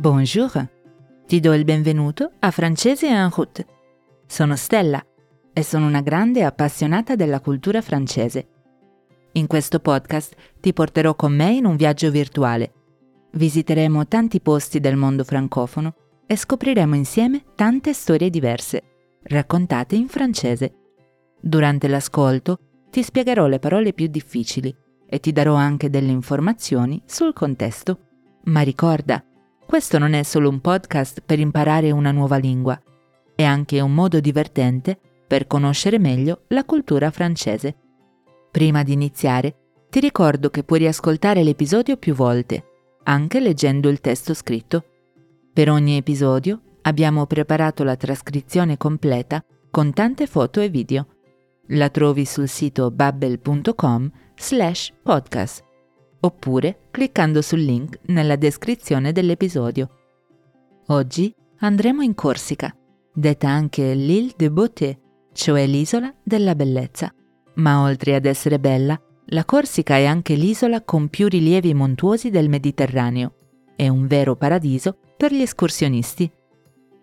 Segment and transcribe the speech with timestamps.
[0.00, 0.66] Bonjour,
[1.26, 3.66] ti do il benvenuto a Francese en route.
[4.26, 5.04] Sono Stella
[5.52, 8.48] e sono una grande appassionata della cultura francese.
[9.32, 12.72] In questo podcast ti porterò con me in un viaggio virtuale.
[13.32, 15.94] Visiteremo tanti posti del mondo francofono
[16.26, 18.82] e scopriremo insieme tante storie diverse,
[19.24, 20.76] raccontate in francese.
[21.38, 22.58] Durante l'ascolto
[22.88, 24.74] ti spiegherò le parole più difficili
[25.06, 27.98] e ti darò anche delle informazioni sul contesto.
[28.44, 29.22] Ma ricorda,
[29.70, 32.76] questo non è solo un podcast per imparare una nuova lingua,
[33.36, 34.98] è anche un modo divertente
[35.28, 37.76] per conoscere meglio la cultura francese.
[38.50, 39.54] Prima di iniziare,
[39.88, 42.64] ti ricordo che puoi riascoltare l'episodio più volte,
[43.04, 44.84] anche leggendo il testo scritto.
[45.52, 49.40] Per ogni episodio abbiamo preparato la trascrizione completa
[49.70, 51.06] con tante foto e video.
[51.68, 55.69] La trovi sul sito babbel.com slash podcast
[56.20, 59.88] oppure cliccando sul link nella descrizione dell'episodio.
[60.88, 62.74] Oggi andremo in Corsica,
[63.12, 65.00] detta anche l'Île de Beauté,
[65.32, 67.12] cioè l'isola della bellezza.
[67.54, 72.48] Ma oltre ad essere bella, la Corsica è anche l'isola con più rilievi montuosi del
[72.48, 73.34] Mediterraneo.
[73.76, 76.30] È un vero paradiso per gli escursionisti.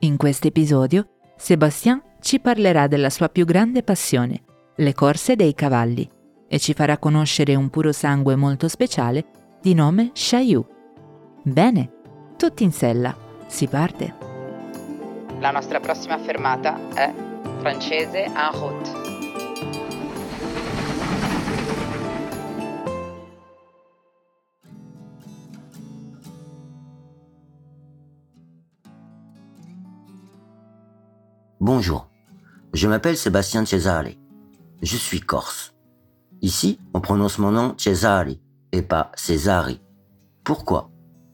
[0.00, 4.42] In questo episodio, Sébastien ci parlerà della sua più grande passione,
[4.76, 6.10] le corse dei cavalli
[6.54, 9.24] e ci farà conoscere un puro sangue molto speciale
[9.60, 10.64] di nome Chaillou.
[11.42, 11.90] Bene,
[12.36, 13.12] tutti in sella,
[13.48, 14.14] si parte.
[15.40, 17.12] La nostra prossima fermata è
[17.58, 18.92] francese en route.
[31.58, 32.06] Bonjour,
[32.70, 34.16] je m'appelle Sébastien Cesare.
[34.80, 35.73] Je suis corse.
[36.44, 38.38] Ici, on prononce mon nom Cesari
[38.72, 39.80] et pas Cesari.
[40.44, 40.90] Pourquoi?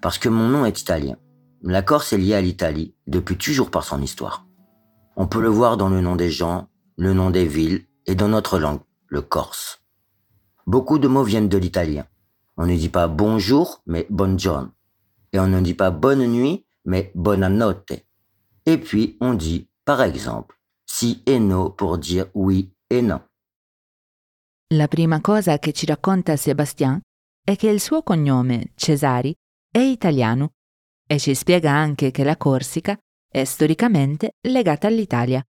[0.00, 1.16] Parce que mon nom est italien.
[1.60, 4.46] La Corse est liée à l'Italie depuis toujours par son histoire.
[5.16, 8.28] On peut le voir dans le nom des gens, le nom des villes et dans
[8.28, 9.82] notre langue, le corse.
[10.68, 12.06] Beaucoup de mots viennent de l'italien.
[12.56, 14.68] On ne dit pas bonjour, mais buongiorno.
[15.32, 18.04] Et on ne dit pas bonne nuit, mais buonanotte.
[18.66, 23.20] Et puis on dit, par exemple, si et no pour dire oui et non.
[24.72, 26.98] La prima cosa che ci racconta Sébastien
[27.44, 29.34] è che il suo cognome, Cesari,
[29.70, 30.52] è italiano
[31.06, 32.96] e ci spiega anche che la Corsica
[33.30, 35.44] è storicamente legata all'Italia.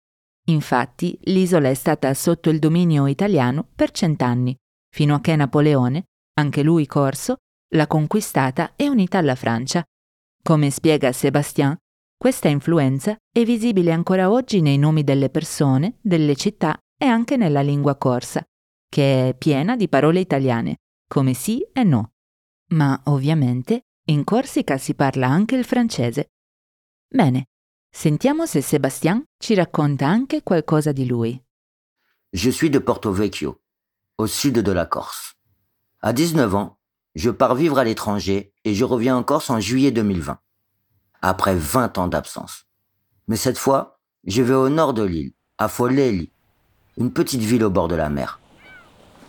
[0.46, 4.56] Infatti, l'isola è stata sotto il dominio italiano per cent'anni,
[4.88, 6.04] fino a che Napoleone,
[6.38, 7.36] anche lui corso,
[7.74, 9.84] l'ha conquistata e unita alla Francia.
[10.42, 11.76] Come spiega Sébastien,
[12.16, 17.60] questa influenza è visibile ancora oggi nei nomi delle persone, delle città e anche nella
[17.60, 18.42] lingua corsa
[18.90, 22.12] che è piena di parole italiane, come sì e no.
[22.72, 26.32] Ma ovviamente in Corsica si parla anche il francese.
[27.08, 27.46] Bene,
[27.88, 31.40] sentiamo se Sébastien ci racconta anche qualcosa di lui.
[32.32, 33.60] Je suis de Porto Vecchio,
[34.16, 35.34] au sud de la Corse.
[36.00, 36.78] À 19 ans,
[37.14, 40.38] je pars vivre à l'étranger et je reviens en Corse en juillet 2020,
[41.22, 42.66] après 20 ans d'absence.
[43.28, 46.32] Mais cette fois, je vais au nord de l'île, à Foleli,
[46.96, 48.39] une petite ville au bord de la mer.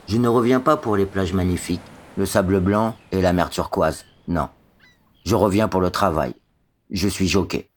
[0.08, 1.82] Je ne reviens pas pour les plages magnifiques,
[2.18, 4.06] le sable blanc et la mer turquoise.
[4.28, 4.50] Non.
[5.26, 6.34] Je reviens pour le travail.
[6.90, 7.70] Je suis jockey.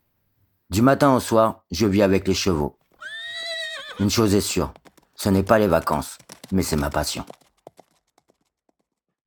[0.71, 2.79] Du matin au soir, je vis avec les chevaux.
[4.01, 4.73] Une chose est sûre,
[5.15, 6.19] ce n'est pas les vacances,
[6.51, 7.25] mais c'est ma passion.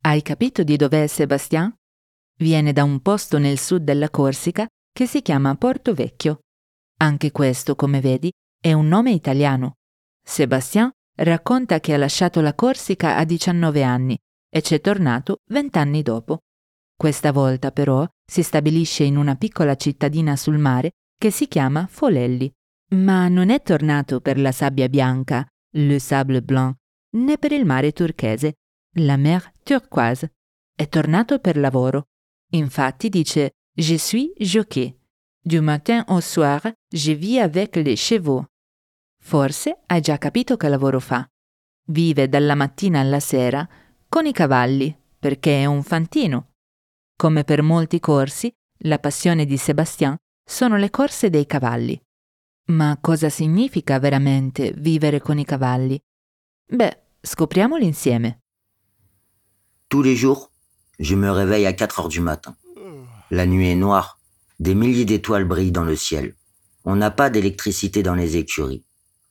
[0.04, 1.74] Hai capito di dov'è Sebastian?
[2.40, 6.40] Viene da un posto nel sud della Corsica che si chiama Porto Vecchio.
[6.98, 9.74] Anche questo, come vedi, è un nome italiano.
[10.24, 14.18] Sebastian racconta che ha lasciato la Corsica a 19 anni
[14.50, 16.40] e c'è tornato 20 anni dopo.
[16.96, 22.52] Questa volta però si stabilisce in una piccola cittadina sul mare che si chiama Folelli.
[22.96, 25.46] Ma non è tornato per la sabbia bianca,
[25.76, 26.76] le sable blanc,
[27.18, 28.56] né per il mare turchese,
[29.00, 30.36] la mer turquoise.
[30.74, 32.08] È tornato per lavoro.
[32.52, 34.98] Infatti dice Je suis jockey.
[35.44, 36.62] Du matin au soir,
[36.92, 38.46] je vis avec les chevaux.
[39.28, 41.30] Forse hai già capito che lavoro fa.
[41.90, 43.68] Vive dalla mattina alla sera
[44.08, 46.54] con i cavalli, perché è un fantino.
[47.14, 48.50] Come per molti corsi,
[48.84, 50.16] la passione di Sébastien
[50.50, 52.02] sono le corse dei cavalli.
[52.68, 56.00] Ma cosa significa veramente vivere con i cavalli?
[56.66, 58.40] Beh, scopriamolo insieme.
[59.90, 60.54] Tous les jours,
[61.00, 62.56] je me réveille à 4 heures du matin.
[63.32, 64.22] La nuit est noire,
[64.58, 66.34] des milliers d'étoiles brillent dans le ciel.
[66.86, 68.86] On n'a pas d'électricité dans les écuries.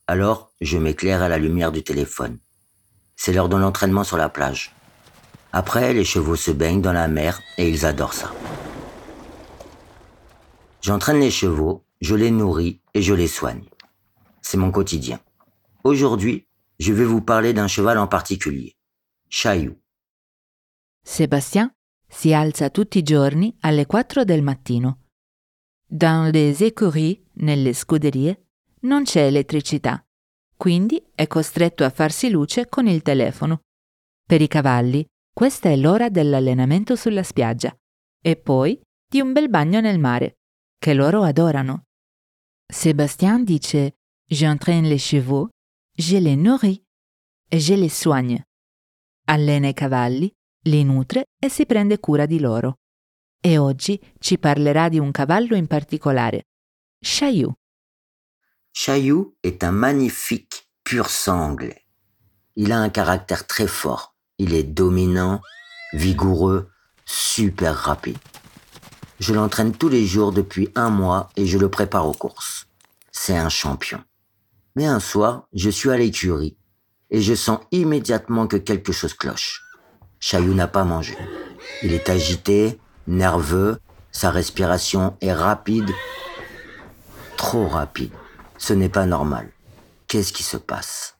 [0.07, 2.39] Alors, je m'éclaire à la lumière du téléphone.
[3.17, 4.73] C'est l'heure de l'entraînement sur la plage.
[5.51, 8.33] Après, les chevaux se baignent dans la mer et ils adorent ça.
[10.81, 13.65] J'entraîne les chevaux, je les nourris et je les soigne.
[14.41, 15.19] C'est mon quotidien.
[15.83, 16.47] Aujourd'hui,
[16.79, 18.77] je vais vous parler d'un cheval en particulier,
[19.29, 19.75] Chaillou.
[21.03, 21.71] Sébastien
[22.09, 24.97] si alza tutti i giorni alle 4 del mattino.
[25.89, 28.37] Dans les écuries, nelle scuderie,
[28.81, 30.05] non c'è elettricità,
[30.55, 33.61] quindi è costretto a farsi luce con il telefono.
[34.25, 37.75] Per i cavalli, questa è l'ora dell'allenamento sulla spiaggia
[38.21, 40.39] e poi di un bel bagno nel mare,
[40.77, 41.83] che loro adorano.
[42.65, 43.95] Sébastien dice
[44.29, 45.49] J'entraîne les chevaux,
[45.97, 46.81] je les nourris
[47.49, 48.43] e je les soigne.
[49.29, 50.29] Allena i cavalli,
[50.63, 52.79] li nutre e si prende cura di loro.
[53.39, 56.47] E oggi ci parlerà di un cavallo in particolare,
[56.99, 57.53] Chaillou.
[58.79, 61.87] Chaillou est un magnifique pur sang anglais.
[62.55, 64.15] Il a un caractère très fort.
[64.37, 65.41] Il est dominant,
[65.93, 66.69] vigoureux,
[67.03, 68.19] super rapide.
[69.19, 72.67] Je l'entraîne tous les jours depuis un mois et je le prépare aux courses.
[73.11, 74.03] C'est un champion.
[74.75, 76.55] Mais un soir, je suis à l'écurie
[77.09, 79.63] et je sens immédiatement que quelque chose cloche.
[80.19, 81.17] Chaillou n'a pas mangé.
[81.81, 83.79] Il est agité, nerveux,
[84.11, 85.89] sa respiration est rapide,
[87.37, 88.11] trop rapide.
[88.57, 89.53] Ce n'est pas normal.
[90.07, 91.15] Qu'est-ce qui se passe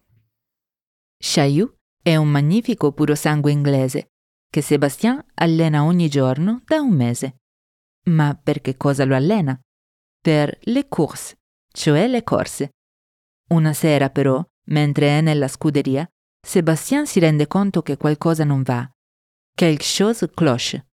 [1.19, 4.09] Chaillou è un magnifico purosangue inglese
[4.49, 7.37] che Sébastien allena ogni giorno da un mese.
[8.09, 9.59] Ma per che cosa lo allena?
[10.21, 11.37] Per le course,
[11.71, 12.71] cioè le corse.
[13.49, 16.07] Una sera però, mentre è nella scuderia,
[16.39, 18.89] Sébastien si rende conto che qualcosa non va.
[19.53, 20.87] Quelque chose cloche.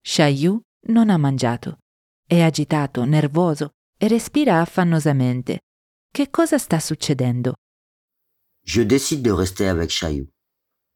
[0.00, 1.78] Chaillou non ha mangiato.
[2.26, 5.60] È agitato, nervoso e respira affannosamente.
[6.16, 7.56] Che cosa sta succedendo?
[8.64, 10.26] Je décide de rester avec Chaillou.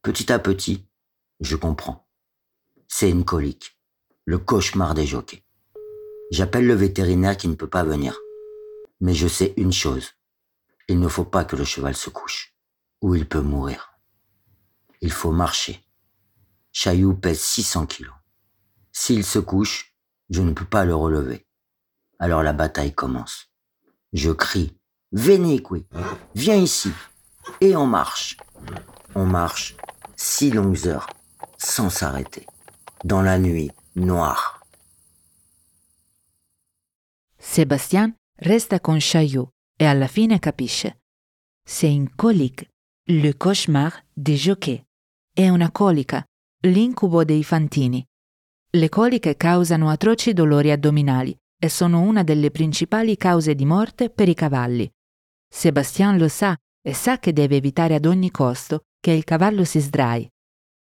[0.01, 0.89] Petit à petit,
[1.41, 2.09] je comprends.
[2.89, 3.79] C'est une colique.
[4.25, 5.45] Le cauchemar des jockeys.
[6.31, 8.19] J'appelle le vétérinaire qui ne peut pas venir.
[9.03, 10.15] Mais je sais une chose.
[10.89, 12.57] Il ne faut pas que le cheval se couche,
[13.03, 13.93] ou il peut mourir.
[15.03, 15.85] Il faut marcher.
[16.73, 18.15] Chaillou pèse 600 kilos.
[18.91, 19.95] S'il se couche,
[20.31, 21.47] je ne peux pas le relever.
[22.19, 23.51] Alors la bataille commence.
[24.15, 24.80] Je crie,
[25.13, 25.61] Venez,
[26.37, 26.93] viens ici.
[27.61, 28.37] Et on marche.
[29.17, 29.75] On marche
[30.15, 31.09] six longues heures,
[31.59, 32.47] sans s'arrêter,
[33.05, 34.61] dans la nuit noire.
[37.39, 39.49] Sébastien resta con Chaillou
[39.81, 40.95] e alla fine capisce.
[41.65, 42.69] C'est une colique,
[43.09, 44.85] le cauchemar des jockeys.
[45.35, 46.25] È una colica,
[46.63, 48.07] l'incubo dei fantini.
[48.73, 54.29] Le coliche causano atroci dolori addominali e sono una delle principali cause di morte per
[54.29, 54.89] i cavalli.
[55.53, 59.81] Sébastien lo sa e sa che deve evitare ad ogni costo che il cavallo si
[59.81, 60.29] sdrai.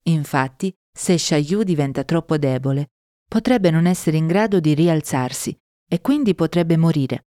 [0.08, 2.92] Infatti, se Chaillou diventa troppo debole,
[3.28, 5.56] potrebbe non essere in grado di rialzarsi
[5.88, 7.28] e quindi potrebbe morire.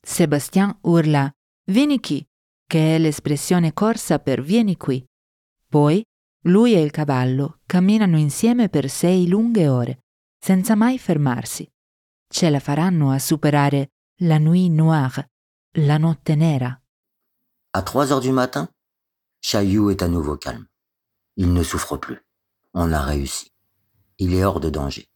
[0.00, 1.30] Sébastien urla
[1.64, 2.26] Vieni qui,
[2.66, 5.04] che è l'espressione corsa per vieni qui.
[5.68, 6.04] Poi
[6.46, 10.04] lui e il cavallo camminano insieme per sei lunghe ore,
[10.38, 11.70] senza mai fermarsi.
[12.28, 13.92] Ce la faranno a superare
[14.22, 15.31] la nuit noire,
[15.74, 16.78] la notte nera.
[17.72, 18.68] À 3 heures du matin,
[19.40, 20.66] Chaillou est à nouveau calme.
[21.36, 22.26] Il ne souffre plus.
[22.74, 23.52] On a réussi.
[24.18, 25.08] Il est hors de danger.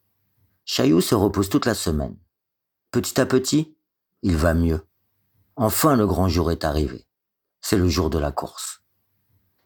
[0.64, 2.16] Chaillou se repose toute la semaine.
[2.90, 3.76] Petit à petit,
[4.22, 4.86] il va mieux.
[5.56, 7.06] Enfin le grand jour est arrivé.
[7.60, 8.82] C'est le jour de la course.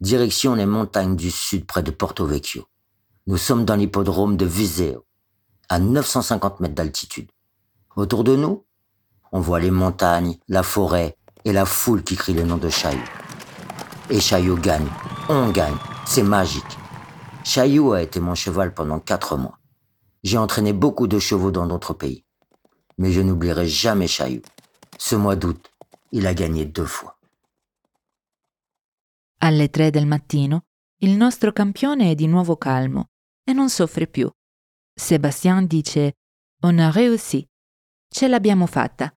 [0.01, 2.67] Direction les montagnes du sud près de Porto Vecchio.
[3.29, 5.07] Nous sommes dans l'hippodrome de Viseo,
[5.69, 7.31] à 950 mètres d'altitude.
[7.95, 8.67] Autour de nous,
[9.33, 13.03] on voit les montagnes, la forêt et la foule qui crie le nom de Chaillou.
[14.11, 14.89] Et Chaillou gagne.
[15.29, 15.77] On gagne.
[16.07, 16.79] C'est magique.
[17.45, 19.59] Chaillou a été mon cheval pendant quatre mois.
[20.23, 22.25] J'ai entraîné beaucoup de chevaux dans d'autres pays.
[22.99, 24.43] Mais je n'oublierai jamais Chaillou.
[24.99, 25.71] Ce mois d'août,
[26.13, 27.17] il a gagné deux fois.
[29.43, 30.65] Alle tre del mattino
[31.03, 33.07] il nostro campione è di nuovo calmo
[33.43, 34.31] e non soffre più.
[34.95, 36.13] Sébastien dice
[36.63, 37.49] On a réussi.
[38.07, 39.11] Ce l'abbiamo fatta.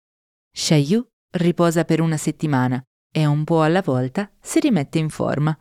[0.56, 2.82] Chaillou riposa per una settimana
[3.12, 5.58] e un po' alla volta si rimette in forma.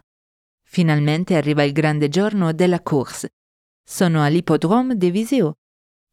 [0.62, 3.30] Finalmente arriva il grande giorno della course.
[3.82, 5.54] Sono all'ippodrome de Visio,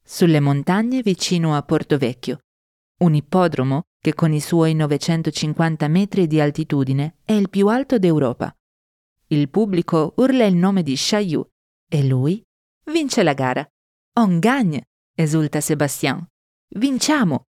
[0.02, 2.40] sulle montagne vicino a Porto Vecchio.
[3.02, 8.54] Un ippodromo che con i suoi 950 metri di altitudine è il più alto d'Europa.
[9.28, 11.48] Il pubblico urla il nome di Chaillou
[11.88, 12.42] e lui
[12.92, 13.68] vince la gara.
[14.20, 16.26] On gagne, esulta Sébastien.
[16.76, 17.49] Vinciamo!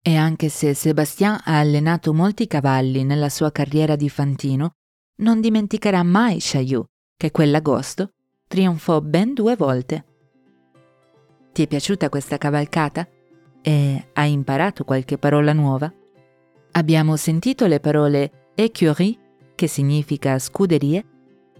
[0.00, 4.72] E anche se Sébastien ha allenato molti cavalli nella sua carriera di fantino,
[5.16, 6.84] non dimenticherà mai Chaillou,
[7.16, 8.12] che quell'agosto
[8.46, 10.04] trionfò ben due volte.
[11.52, 13.06] Ti è piaciuta questa cavalcata?
[13.60, 15.92] E hai imparato qualche parola nuova?
[16.72, 19.18] Abbiamo sentito le parole écurie,
[19.54, 21.04] che significa scuderie,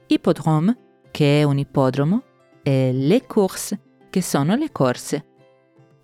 [0.07, 0.77] ippodrome,
[1.11, 2.23] che è un ippodromo,
[2.63, 3.79] e les courses,
[4.09, 5.28] che sono le corse.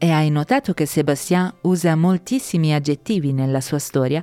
[0.05, 4.23] E hai notato che Sébastien usa moltissimi aggettivi nella sua storia?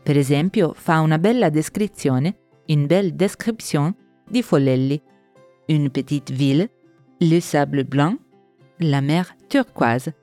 [0.00, 2.36] Per esempio, fa una bella descrizione,
[2.68, 3.92] une belle description,
[4.24, 5.02] di Follelli,
[5.66, 6.70] une petite ville,
[7.18, 8.20] le sable blanc,
[8.76, 10.14] la mer turquoise.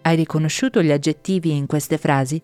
[0.00, 2.42] Hai riconosciuto gli aggettivi in queste frasi?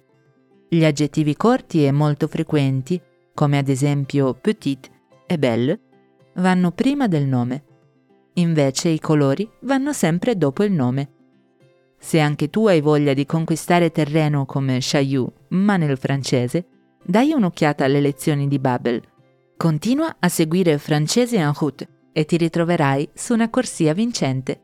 [0.69, 3.01] Gli aggettivi corti e molto frequenti,
[3.33, 4.91] come ad esempio petite
[5.27, 5.81] e belle,
[6.35, 7.65] vanno prima del nome.
[8.35, 11.13] Invece i colori vanno sempre dopo il nome.
[12.05, 16.67] Se anche tu hai voglia di conquistare terreno come Chaillou, ma nel francese,
[17.03, 19.01] dai un'occhiata alle lezioni di Babel.
[19.57, 24.61] Continua a seguire Francese en route e ti ritroverai su una corsia vincente.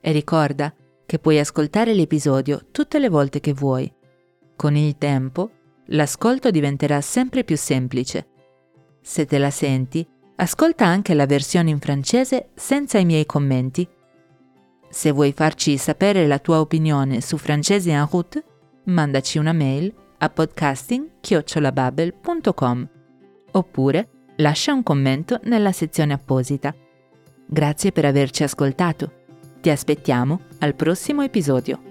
[0.00, 0.72] E ricorda
[1.04, 3.92] che puoi ascoltare l'episodio tutte le volte che vuoi.
[4.54, 5.50] Con il tempo,
[5.86, 8.28] l'ascolto diventerà sempre più semplice.
[9.02, 13.84] Se te la senti, ascolta anche la versione in francese senza i miei commenti.
[14.94, 18.44] Se vuoi farci sapere la tua opinione su Francese en route,
[18.84, 22.88] mandaci una mail a podcasting-babel.com
[23.50, 26.72] oppure lascia un commento nella sezione apposita.
[27.44, 29.10] Grazie per averci ascoltato.
[29.60, 31.82] Ti aspettiamo al prossimo episodio.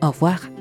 [0.00, 0.55] Au revoir.